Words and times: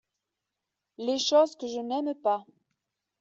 Les 0.97 1.19
choses 1.19 1.55
que 1.55 1.67
je 1.67 1.77
n’aime 1.77 2.15
pas. 2.15 2.43